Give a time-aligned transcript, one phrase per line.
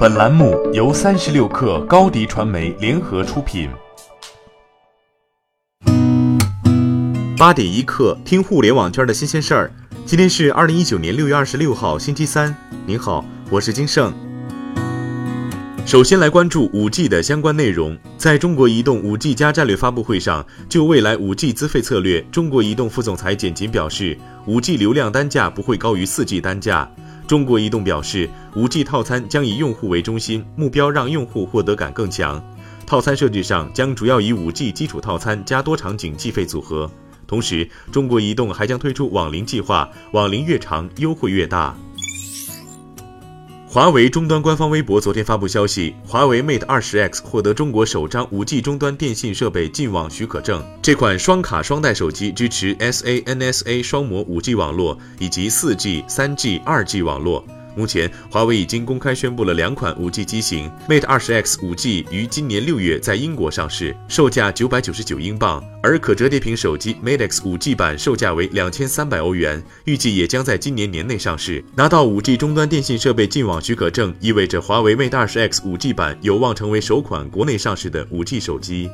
[0.00, 3.68] 本栏目由三十六氪高低传媒联合出品。
[7.36, 9.70] 八点一刻，听互联网圈的新鲜事儿。
[10.06, 12.56] 今天是二零一九年六月二十六号，星期三。
[12.86, 14.29] 您好，我是金盛。
[15.90, 17.98] 首先来关注五 G 的相关内容。
[18.16, 24.16] 在中国移动五 G 加战略发布会上，就未来五 G 资费策略，中国移动副总裁简琴表示，
[24.46, 26.88] 五 G 流量单价不会高于四 G 单价。
[27.26, 32.40] 中国移动表示，5G 套餐将以用户为中心，目标让用户获得感更强。
[32.86, 36.88] 套餐设置上将主要以 5G 基础套餐加多场景计费组合。
[37.26, 41.76] 同时，中国移动还将推出网龄计划，网龄越长优惠越大。
[43.72, 50.60] 华为终端官方微博昨天发布消息，华为 Mate 20X 获得中国首张 5G 终端电信设备进网许可证。
[50.82, 57.44] 这款双卡双待手机支持 SA-NSA 双模 5G 网络以及 4G、3G、2G 网络。
[57.76, 71.64] 目前，华为已经公开宣布了两款 5G 机型，Mate 20X 5G 于今年六月在英国上市，售价九百九十九英镑；而可折叠屏手机 Mate X 5G 版售价为两千三百欧元，预计也将在今年年内上市。
[71.76, 78.90] 拿到 5G 终端电信设备进网许可证，意味着华为 Mate 20X 5G 版有望成为首款国内上市的 5G 手机。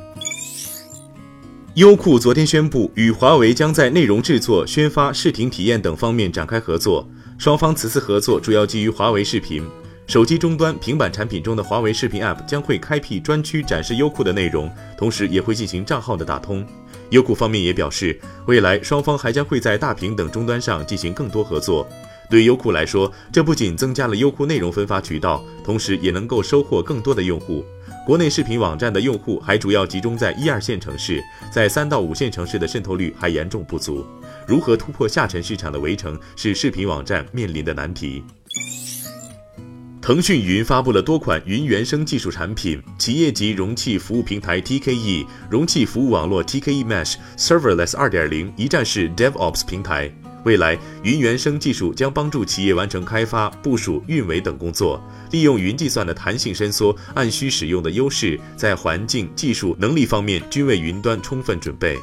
[1.77, 7.07] 优酷昨天宣布，与华为将在内容制作、宣发、视频体验等方面展开合作。
[7.37, 9.63] 双方此次合作主要基于华为视频
[10.07, 14.67] 手机终端、平板产品中的华为视频 App 将会开辟专区展示优酷的内容，
[14.97, 16.65] 同时也会进行账号的打通。
[17.11, 21.87] 优酷方面也表示，未来双方还将会在大屏等终端上进行更多合作。
[22.27, 27.63] 对优酷来说，这不仅增加了优酷内容分发渠道，同时也能够收获更多的用户。
[28.07, 34.07] 国内视频网站的用户还主要集中在一二线城市，在三到五线城市的渗透率还严重不足。
[34.47, 38.23] 如何突破下沉市场的围城，是视频网站面临的难题。
[40.01, 50.09] 腾讯云发布了多款云原生技术产品，企业级容器服务平台 TKE、容器服务网络 TKE Mesh、Serverless 2.0一站式 DevOps 平台。
[50.47, 54.97] 未来，云原生技术将帮助企业完成开发、部署、运维等工作，
[55.31, 61.99] 利用云计算的弹性伸缩、按需使用的优势，在环境、技术能力方面均为云端充分准备。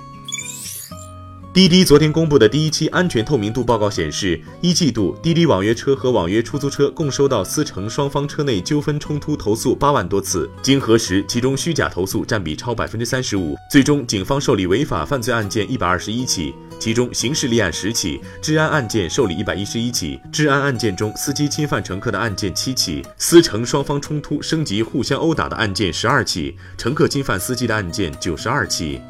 [1.54, 13.54] 滴滴昨天公布的第一期安全透明度报告显示，一季度滴滴网约车和网约出租车共收到司乘双方车内纠纷冲突投诉八万多次，经核实，其中虚假投诉占比超百分之三十五。
[13.70, 20.18] 最终，警方受理违法犯罪案件一百二十一起，其中刑事立案十起，治安案件受理一百一十一起。
[20.32, 29.00] 治安案件中，司机侵犯乘客的案件七起，司乘双方冲突升级互相殴打的案件十二起，乘客侵犯司机的案件九十二起。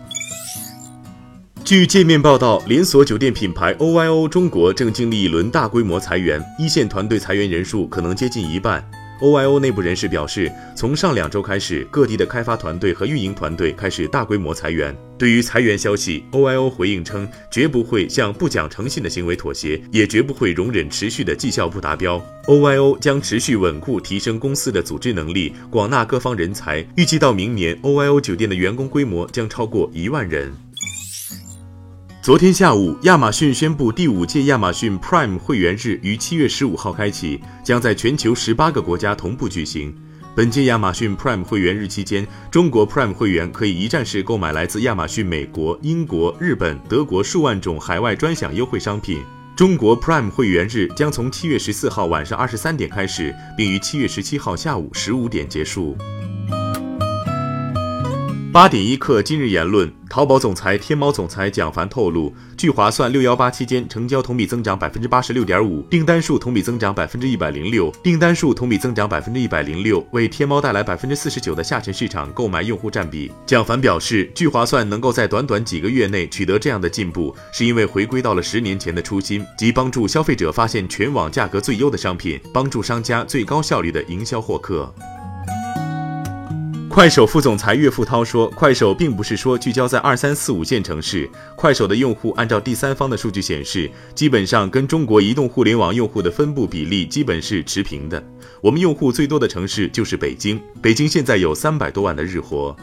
[1.64, 8.86] 据界面报道，连锁酒店品牌 OYO 中国正经历一轮大规模裁员，一线团队裁员人数可能接近一半。
[9.22, 14.94] OYO 内部人士表示，从上两周开始，各地的开发团队和运营团队开始大规模裁员。
[15.16, 22.22] 对于裁员消息，OYO 回应称，绝不会向不讲诚信的行为妥协，也绝不会容忍持续的绩效不达标。
[22.46, 26.84] OYO 将持续稳固提升公司的组织能力，广纳各方人才。
[26.96, 30.52] 预计到明年，OYO 酒店的员工规模将超过一万人。
[32.24, 39.94] 昨天下午，亚马逊宣布第五届亚马逊 Prime 会员日于七月十五号开启，将在全球十八个国家同步举行。
[40.34, 49.20] 本届亚马逊 Prime 会员日期间，中国 Prime 会员可以一站式购买来自亚马逊美国、英国、日本、德国数万种海外专享优惠商品。
[49.54, 55.94] 中国 Prime 会员日将从七月十四号晚上二十三点开始，并于七月十七号下午十五点结束。
[58.50, 73.32] 八点一刻，今日言论：淘宝总裁、天猫总裁蒋凡透露，聚划算六幺八期间成交同比增长百分之八十六点五，订单数同比增长百分之一百零六，订单数同比增长百分之一百零六，为天猫带来百分之四十九的下沉市场购买用户占比。
[73.44, 84.94] 蒋凡表示，聚划算能够在短短几个月内取得这样的进步，是因为回归到了十年前的初心，即帮助消费者发现全网价格最优的商品，帮助商家最高效率的营销获客。
[86.94, 98.22] 快手副总裁岳富涛说：“快手并不是说聚焦在二三四五线城市，快手的用户按照第三方的数据显示，基本上跟中国移动互联网用户的分布比例基本是持平的。
[98.60, 102.76] 我们用户最多的城市就是北京，北京现在有三百多万的日活。”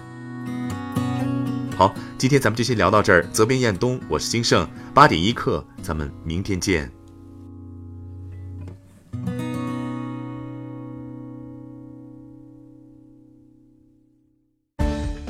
[1.78, 3.26] 好，今天咱们就先聊到这儿。
[3.32, 6.92] 责编：彦东，我是金盛，八点一刻，咱们明天见。